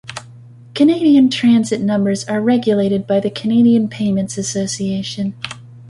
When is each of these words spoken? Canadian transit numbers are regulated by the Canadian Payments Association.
Canadian 0.73 1.29
transit 1.29 1.79
numbers 1.79 2.23
are 2.23 2.41
regulated 2.41 3.05
by 3.05 3.19
the 3.19 3.29
Canadian 3.29 3.87
Payments 3.87 4.35
Association. 4.35 5.35